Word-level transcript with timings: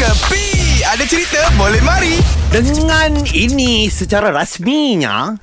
Kepi 0.00 0.80
Ada 0.80 1.04
cerita? 1.04 1.44
Boleh 1.60 1.84
mari. 1.84 2.16
Dengan 2.48 3.20
ini 3.36 3.92
secara 3.92 4.32
rasminya 4.32 5.36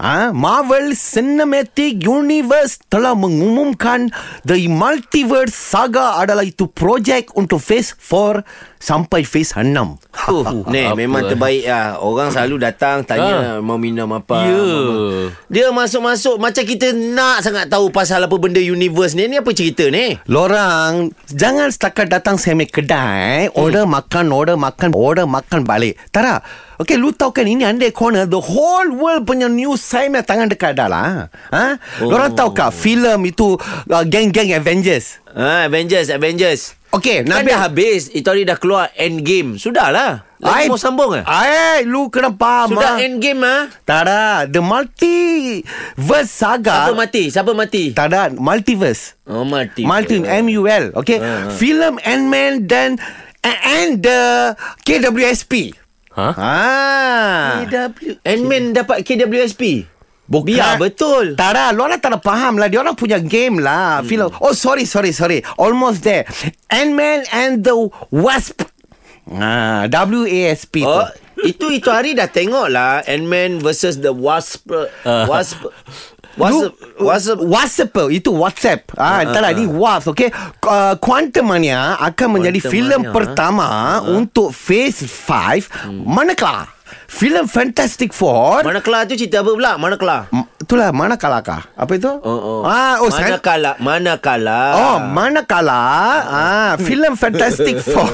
ha, 0.00 0.32
Marvel 0.32 0.96
Cinematic 0.96 2.00
Universe 2.08 2.80
telah 2.88 3.12
mengumumkan 3.12 4.08
The 4.48 4.64
Multiverse 4.72 5.52
Saga 5.52 6.16
adalah 6.24 6.40
itu 6.40 6.72
projek 6.72 7.36
untuk 7.36 7.60
Phase 7.60 7.92
4 8.00 8.80
sampai 8.80 9.28
Phase 9.28 9.60
6 9.60 10.07
Oh, 10.26 10.42
ni 10.74 10.82
Apa? 10.82 10.98
memang 10.98 11.22
terbaik 11.24 11.62
lah. 11.62 11.96
Orang 11.98 12.28
selalu 12.28 12.58
datang 12.60 13.00
tanya 13.02 13.62
mau 13.62 13.78
minum 13.78 14.10
apa. 14.10 14.42
Ya. 14.42 14.58
mau- 14.58 15.30
Dia 15.46 15.70
masuk-masuk 15.70 16.36
macam 16.36 16.60
kita 16.60 16.90
nak 16.90 17.40
sangat 17.40 17.70
tahu 17.70 17.88
pasal 17.88 18.20
apa 18.20 18.34
benda 18.34 18.58
universe 18.58 19.14
ni. 19.14 19.24
Ni 19.24 19.38
apa 19.38 19.50
cerita 19.50 19.86
ni? 19.86 20.18
Lorang 20.26 21.14
Jangan 21.28 21.68
setakat 21.68 22.08
datang 22.08 22.34
semi 22.34 22.64
kedai 22.64 23.52
Order 23.52 23.84
makan 23.84 24.28
Order 24.28 24.56
makan 24.56 24.90
Order 24.90 25.24
makan 25.24 25.62
balik 25.62 26.00
Tara 26.08 26.40
Okay 26.74 26.94
lu 26.94 27.10
tahu 27.10 27.30
kan 27.30 27.44
Ini 27.44 27.66
under 27.66 27.90
corner 27.90 28.24
The 28.24 28.38
whole 28.38 28.90
world 28.90 29.24
punya 29.24 29.46
news 29.46 29.78
Saya 29.78 30.08
punya 30.08 30.22
tangan 30.22 30.46
dekat 30.46 30.72
dah 30.72 30.86
lah 30.86 31.26
ha? 31.50 31.76
Oh. 31.98 32.08
Lorang 32.08 32.32
tahu 32.32 32.50
kah 32.50 32.70
Filem 32.70 33.18
itu 33.24 33.58
uh, 33.86 34.04
Gang-gang 34.04 34.54
Avengers 34.54 35.20
Ha, 35.28 35.70
Avengers, 35.70 36.10
Avengers. 36.10 36.74
Okay 36.88 37.20
Kan 37.20 37.44
Nabil 37.44 37.52
dah 37.52 37.60
habis. 37.68 38.08
Itu 38.08 38.32
hari 38.32 38.48
dah 38.48 38.56
keluar 38.56 38.88
Endgame. 38.96 39.60
Sudahlah. 39.60 40.24
Lagi 40.38 40.64
Ai- 40.64 40.70
mau 40.70 40.78
sambung 40.78 41.10
ke? 41.10 41.26
Ay, 41.26 41.82
lu 41.82 42.14
kena 42.14 42.30
faham 42.30 42.78
Sudah 42.78 42.94
ah. 42.94 43.02
Endgame 43.02 43.42
ah. 43.42 43.62
Tara 43.82 44.46
The 44.46 44.62
Multiverse 44.62 46.30
Saga 46.30 46.86
Siapa 46.86 46.94
mati? 46.94 47.22
Siapa 47.26 47.52
mati? 47.58 47.84
Tara 47.90 48.30
Multiverse 48.30 49.18
Oh, 49.26 49.42
mati. 49.42 49.82
Multi 49.82 50.22
M-U-L 50.22 50.94
Okay 50.94 51.18
Ha, 51.18 51.26
ha. 51.26 51.50
Film 51.50 51.98
Ant-Man 52.06 52.70
dan 52.70 53.02
And 53.42 53.98
the 53.98 54.54
KWSP 54.86 55.74
Ha? 56.18 56.30
Ah. 56.34 57.62
KW. 57.62 58.18
Ant-Man 58.26 58.74
dapat 58.74 59.06
KWSP. 59.06 59.86
Bukan. 60.28 60.52
Biar 60.52 60.76
betul. 60.76 61.32
Tara, 61.34 61.72
lu 61.72 61.88
orang 61.88 61.96
tak 61.98 62.12
ada 62.12 62.20
faham 62.20 62.60
lah. 62.60 62.68
Dia 62.68 62.84
orang 62.84 62.92
punya 62.92 63.16
game 63.16 63.64
lah. 63.64 64.04
Hmm. 64.04 64.06
Film. 64.06 64.28
Oh, 64.44 64.52
sorry, 64.52 64.84
sorry, 64.84 65.10
sorry. 65.10 65.40
Almost 65.56 66.04
there. 66.04 66.28
Ant-Man 66.68 67.24
and 67.32 67.64
the 67.64 67.72
Wasp. 68.12 68.60
Ah, 69.28 69.84
W-A-S-P 69.88 70.84
Oh, 70.88 71.04
tu. 71.04 71.44
itu 71.44 71.66
itu 71.80 71.88
hari 71.92 72.16
dah 72.16 72.28
tengok 72.28 72.72
lah 72.72 73.04
Ant-Man 73.04 73.60
versus 73.60 74.00
the 74.04 74.12
Wasp. 74.12 74.68
Wasp. 75.32 75.64
Wasp. 76.38 76.70
Wasp. 77.02 77.34
WhatsApp 77.42 77.92
itu 78.14 78.30
WhatsApp. 78.30 78.94
Ah, 78.94 79.20
uh, 79.20 79.26
entahlah 79.26 79.50
ni 79.52 79.66
Wasp, 79.66 80.12
okey. 80.14 80.30
Uh, 80.62 80.94
Quantum 81.02 81.50
Mania 81.50 81.98
akan 81.98 82.38
menjadi 82.38 82.62
Quantum 82.62 82.72
filem 82.72 83.00
Mania, 83.02 83.14
pertama 83.16 83.66
untuk 84.06 84.54
Phase 84.54 85.02
5. 85.08 85.66
Manakah? 85.90 86.77
Filem 87.08 87.48
Fantastic 87.48 88.12
Four. 88.12 88.60
Mana 88.68 88.84
kelar 88.84 89.08
tu 89.08 89.16
cerita 89.16 89.40
apa 89.40 89.56
pula? 89.56 89.80
Mana 89.80 89.96
kelar? 89.96 90.28
M- 90.28 90.44
itulah 90.60 90.92
mana 90.92 91.16
kalakah? 91.16 91.64
Apa 91.72 91.96
itu? 91.96 92.12
Oh, 92.20 92.60
oh. 92.60 92.60
Ah, 92.68 93.00
oh, 93.00 93.08
mana 93.08 93.16
saya- 93.16 93.40
kala? 93.40 93.72
Mana 93.80 94.20
kala? 94.20 94.60
Oh, 94.76 94.96
manakala 95.08 95.80
ah 96.28 96.72
filem 96.76 97.16
Fantastic 97.16 97.80
Four 97.88 98.12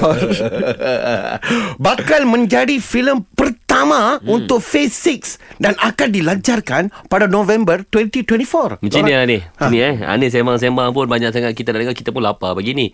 bakal 1.75 2.23
menjadi 2.23 2.79
filem 2.79 3.27
pertama 3.35 4.23
hmm. 4.23 4.31
untuk 4.31 4.63
Phase 4.63 4.95
6 4.95 5.59
dan 5.59 5.75
akan 5.75 6.07
dilancarkan 6.15 6.83
pada 7.11 7.27
November 7.27 7.83
2024. 7.91 8.79
Macam 8.79 9.01
ni 9.03 9.11
lah 9.11 9.27
ni 9.27 9.39
Ha. 9.59 9.67
Ni 9.67 9.83
eh 9.83 9.99
Ani 10.07 10.31
sembang-sembang 10.31 10.95
pun 10.95 11.11
Banyak 11.11 11.35
sangat 11.35 11.51
kita 11.51 11.75
dah 11.75 11.79
dengar 11.83 11.95
Kita 11.95 12.15
pun 12.15 12.23
lapar 12.23 12.55
pagi 12.55 12.71
ni 12.71 12.87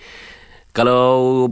Kalau 0.72 1.04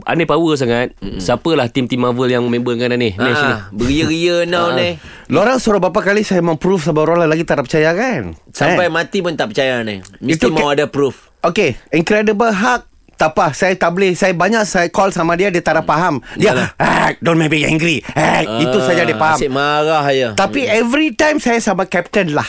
Ani 0.02 0.24
power 0.24 0.56
sangat 0.56 0.96
mm 0.96 1.20
Siapalah 1.20 1.68
tim-tim 1.68 2.00
Marvel 2.00 2.24
Yang 2.26 2.44
member 2.46 2.72
dengan 2.72 2.96
Ani 2.96 3.12
Ni 3.12 3.30
sini 3.30 3.52
Ha, 3.52 3.68
beria-ria 3.68 4.36
now 4.44 4.72
Ah. 4.72 4.76
ni. 4.76 4.96
Lorang 5.28 5.56
suruh 5.56 5.76
berapa 5.76 6.00
kali 6.02 6.20
saya 6.20 6.40
memprove 6.40 6.80
sebab 6.82 7.04
orang 7.04 7.24
lagi 7.24 7.44
tak 7.44 7.60
percaya 7.60 7.92
kan? 7.92 8.32
Sampai 8.48 8.86
Eh. 8.86 8.90
mati 8.90 9.20
pun 9.20 9.32
tak 9.32 9.52
percaya 9.52 9.80
ni. 9.80 10.00
Mesti 10.18 10.40
Itu 10.40 10.48
mau 10.50 10.66
ke- 10.66 10.74
ada 10.74 10.84
proof. 10.86 11.28
Okay, 11.40 11.76
Incredible 11.90 12.50
Hulk 12.50 12.82
tak 13.14 13.30
apa, 13.30 13.52
saya 13.52 13.72
tak 13.74 13.92
boleh. 13.92 14.12
Saya 14.12 14.32
banyak 14.32 14.64
saya 14.64 14.88
call 14.88 15.12
sama 15.12 15.36
dia, 15.36 15.48
dia 15.48 15.60
tak 15.60 15.76
ada 15.76 15.82
faham. 15.82 16.18
Dia, 16.34 16.72
ah, 16.74 17.12
don't 17.20 17.36
make 17.36 17.48
me 17.48 17.62
angry. 17.62 18.00
Ah, 18.10 18.40
itu 18.58 18.80
saja 18.80 19.04
dia 19.04 19.14
faham. 19.14 19.36
Asyik 19.36 19.52
marah 19.52 20.02
je. 20.08 20.32
Tapi 20.34 20.64
every 20.64 21.12
time 21.12 21.36
saya 21.36 21.60
sama 21.60 21.84
Captain 21.84 22.32
lah. 22.32 22.48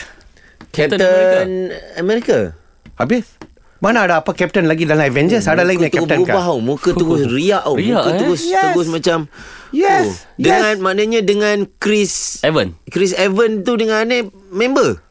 Captain, 0.70 0.96
Captain 0.96 1.50
America. 1.94 2.56
Habis? 2.96 3.36
Mana 3.82 4.06
ada 4.06 4.22
apa 4.22 4.30
Captain 4.30 4.62
lagi 4.70 4.86
dalam 4.86 5.02
Avengers? 5.02 5.50
ada 5.50 5.66
lagi 5.66 5.82
Muka 5.82 5.90
terus 5.90 5.98
Captain 6.06 6.18
berubah 6.22 6.38
kah? 6.38 6.46
tau. 6.46 6.58
Muka 6.62 6.90
terus 6.94 7.20
riak. 7.26 7.62
Riak, 7.66 7.82
Muka 7.82 8.10
eh? 8.14 8.18
terus, 8.22 8.40
Yes. 8.46 8.62
terus 8.70 8.86
macam... 8.86 9.18
Yes, 9.74 10.06
Oh, 10.06 10.38
Dengan, 10.38 10.74
yes. 10.78 10.84
maknanya 10.84 11.20
dengan 11.26 11.56
Chris... 11.82 12.38
Evan 12.46 12.78
Chris 12.86 13.10
Evan 13.18 13.66
tu 13.66 13.74
dengan 13.74 14.06
ni 14.06 14.22
member. 14.54 15.02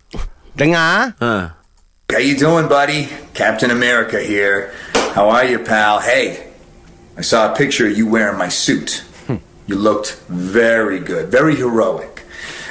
Dengar? 0.55 1.19
Ha. 1.19 1.59
How 2.07 2.19
you 2.23 2.39
doing, 2.39 2.71
buddy? 2.71 3.11
Captain 3.35 3.71
America 3.75 4.23
here. 4.23 4.71
How 5.19 5.27
are 5.27 5.43
you, 5.43 5.59
pal? 5.59 5.99
Hey, 5.99 6.47
I 7.19 7.23
saw 7.27 7.51
a 7.51 7.53
picture 7.55 7.91
of 7.91 7.99
you 7.99 8.07
wearing 8.07 8.39
my 8.39 8.47
suit. 8.47 9.03
You 9.67 9.75
looked 9.75 10.19
very 10.27 10.99
good, 10.99 11.27
very 11.27 11.55
heroic. 11.55 12.23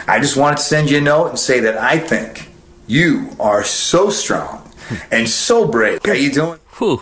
I 0.09 0.17
just 0.21 0.37
wanted 0.37 0.61
to 0.61 0.65
send 0.65 0.89
you 0.89 0.97
a 0.97 1.05
note 1.05 1.33
and 1.33 1.39
say 1.41 1.61
that 1.61 1.77
I 1.77 1.97
think 2.01 2.49
you 2.89 3.33
are 3.41 3.65
so 3.65 4.09
strong 4.09 4.60
and 5.09 5.27
so 5.27 5.65
brave. 5.65 5.99
How 6.01 6.13
you 6.13 6.31
doing? 6.31 6.59
Fuh 6.71 7.01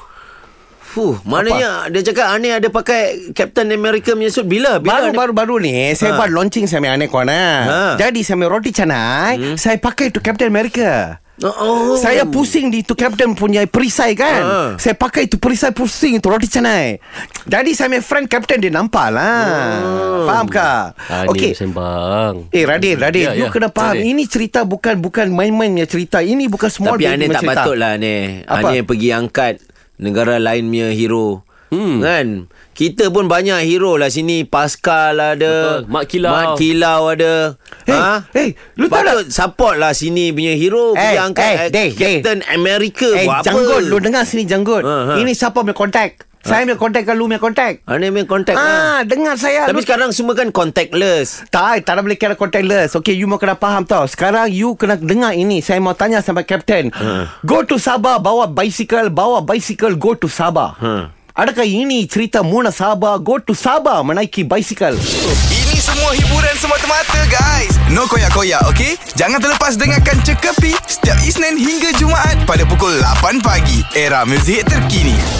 Fuh, 0.88 1.20
maknanya 1.22 1.92
dia 1.92 2.00
cakap 2.00 2.32
Ani 2.32 2.48
ada 2.48 2.64
pakai 2.66 3.30
Captain 3.36 3.68
America 3.68 4.16
punya 4.16 4.32
suit 4.32 4.48
bila? 4.48 4.80
Bila 4.80 5.04
Baru 5.04 5.12
baru 5.12 5.32
baru 5.36 5.54
ni 5.60 5.92
saya 5.92 6.16
Ha. 6.16 6.18
buat 6.18 6.32
launching 6.32 6.64
sama 6.64 6.88
Ane 6.88 7.12
Kona. 7.12 7.36
Ha. 7.36 7.80
Jadi 8.00 8.24
sama 8.24 8.48
roti 8.48 8.72
canai, 8.72 9.36
Hmm. 9.36 9.56
saya 9.60 9.76
pakai 9.76 10.08
tu 10.08 10.18
Captain 10.18 10.48
America. 10.48 11.20
Oh. 11.38 11.94
Saya 11.94 12.26
pusing 12.26 12.66
di 12.66 12.82
tu 12.82 12.98
Captain 12.98 13.30
punya 13.30 13.62
perisai 13.62 14.18
kan. 14.18 14.42
Ha. 14.42 14.58
Saya 14.74 14.98
pakai 14.98 15.30
itu 15.30 15.38
perisai 15.38 15.70
pusing 15.70 16.18
itu 16.18 16.26
roti 16.26 16.50
canai. 16.50 16.98
Jadi 17.46 17.70
saya 17.72 17.86
punya 17.88 18.02
friend 18.02 18.26
Captain 18.26 18.58
dia 18.58 18.74
nampak 18.74 19.14
lah. 19.14 19.46
Faham 20.26 20.46
kah? 20.50 20.98
Ani 21.06 21.30
Okey. 21.30 21.52
sembang 21.54 22.50
Eh 22.50 22.66
Radin, 22.66 22.98
Radin, 22.98 23.30
Ya, 23.30 23.38
you 23.38 23.46
ya. 23.46 23.54
kena 23.54 23.70
faham. 23.70 23.94
Radin. 23.94 24.10
Ini 24.10 24.22
cerita 24.26 24.66
bukan 24.66 24.98
bukan 24.98 25.30
main-main 25.30 25.70
punya 25.70 25.86
cerita. 25.86 26.18
Ini 26.18 26.50
bukan 26.50 26.68
small 26.68 26.98
Tapi 26.98 27.06
baby 27.06 27.30
tak 27.30 27.42
cerita. 27.46 27.54
patut 27.54 27.76
lah 27.78 27.92
ni. 27.94 28.42
Apa? 28.42 28.68
Ani 28.68 28.82
pergi 28.82 29.08
angkat 29.14 29.54
negara 29.96 30.42
lain 30.42 30.66
punya 30.66 30.90
hero. 30.90 31.46
Hmm. 31.68 32.00
Kan? 32.00 32.26
Kita 32.72 33.10
pun 33.10 33.26
banyak 33.26 33.66
hero 33.66 33.98
lah 33.98 34.06
sini. 34.06 34.46
Pascal 34.46 35.18
ada. 35.18 35.82
Betul. 35.82 35.90
Mat 35.90 36.04
Kilau. 36.06 36.30
Mat 36.30 36.48
Kilau 36.54 37.02
ada. 37.10 37.34
Ha? 37.90 38.22
Hey, 38.30 38.54
hey, 38.54 38.78
lu 38.78 38.86
tahu 38.86 39.02
Patut 39.02 39.26
support 39.34 39.74
lah 39.82 39.90
sini 39.90 40.30
punya 40.30 40.54
hero. 40.54 40.94
Eh, 40.94 41.00
pergi 41.00 41.18
angkat 41.18 41.52
eh, 41.74 41.88
Captain 41.90 42.38
America. 42.54 43.08
Eh, 43.12 43.26
Buat 43.26 43.42
apa? 43.42 43.46
janggut. 43.50 43.82
Lu 43.90 43.98
dengar 43.98 44.22
sini 44.22 44.46
janggut. 44.46 44.86
Ha, 44.86 44.96
ha. 45.10 45.14
Ini 45.18 45.34
siapa 45.34 45.60
punya 45.60 45.74
kontak? 45.74 46.24
Saya 46.38 46.64
punya 46.64 46.78
kontak 46.78 47.02
ke 47.04 47.12
lu 47.12 47.26
punya 47.26 47.42
kontak? 47.42 47.82
Ani 47.84 48.14
punya 48.14 48.24
contact 48.24 48.56
lah. 48.56 48.70
Ah, 48.70 49.00
dengar 49.02 49.34
saya. 49.36 49.66
Tapi 49.66 49.74
Lu- 49.74 49.84
sekarang 49.84 50.14
semua 50.14 50.38
kan 50.38 50.48
contactless. 50.54 51.44
Tak, 51.50 51.82
tak 51.82 51.92
ada 51.92 52.00
boleh 52.00 52.16
kira 52.16 52.38
contactless. 52.38 52.94
Okay, 52.94 53.18
you 53.18 53.26
mau 53.26 53.36
kena 53.36 53.58
faham 53.58 53.82
tau. 53.84 54.06
Sekarang 54.06 54.48
you 54.48 54.78
kena 54.78 54.96
dengar 54.96 55.34
ini. 55.34 55.60
Saya 55.60 55.82
mau 55.82 55.92
tanya 55.92 56.22
sama 56.22 56.46
Captain. 56.46 56.94
Go 57.42 57.66
to 57.66 57.76
Sabah, 57.76 58.22
bawa 58.22 58.46
bicycle, 58.48 59.10
bawa 59.10 59.42
bicycle, 59.42 59.98
go 59.98 60.14
to 60.14 60.30
Sabah. 60.30 60.78
Adakah 61.38 61.62
ini 61.62 62.02
cerita 62.10 62.42
Muna 62.42 62.74
Sabah, 62.74 63.14
go 63.22 63.38
to 63.38 63.54
Sabah 63.54 64.02
menaiki 64.02 64.42
bicycle? 64.42 64.98
Ini 65.54 65.78
semua 65.78 66.10
hiburan 66.10 66.50
semata-mata 66.58 67.30
guys. 67.30 67.78
No 67.94 68.10
koyak-koyak 68.10 68.58
ok 68.66 68.98
Jangan 69.14 69.38
terlepas 69.38 69.78
dengarkan 69.78 70.18
Cekapi 70.26 70.74
Setiap 70.90 71.14
Isnin 71.22 71.54
hingga 71.54 71.94
Jumaat 71.94 72.42
Pada 72.42 72.66
pukul 72.66 72.90
8 73.22 73.38
pagi. 73.38 73.86
Era 73.94 74.26
muzik 74.26 74.66
terkini 74.66 75.37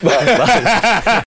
Bye. 0.00 0.36
Bye. 0.36 1.14